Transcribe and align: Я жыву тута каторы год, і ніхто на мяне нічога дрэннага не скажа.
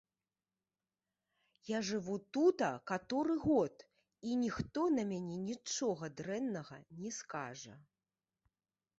Я 1.65 1.79
жыву 1.89 2.15
тута 2.37 2.69
каторы 2.91 3.35
год, 3.47 3.75
і 4.29 4.37
ніхто 4.43 4.81
на 4.95 5.03
мяне 5.11 5.37
нічога 5.51 6.05
дрэннага 6.23 6.75
не 7.03 7.11
скажа. 7.19 7.75